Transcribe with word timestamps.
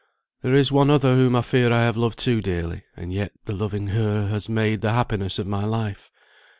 There 0.41 0.55
is 0.55 0.71
one 0.71 0.89
other 0.89 1.13
whom 1.13 1.35
I 1.35 1.43
fear 1.43 1.71
I 1.71 1.83
have 1.83 1.95
loved 1.95 2.17
too 2.17 2.41
dearly; 2.41 2.85
and 2.97 3.13
yet, 3.13 3.33
the 3.45 3.53
loving 3.53 3.85
her 3.89 4.29
has 4.29 4.49
made 4.49 4.81
the 4.81 4.93
happiness 4.93 5.37
of 5.37 5.45
my 5.45 5.63
life. 5.63 6.09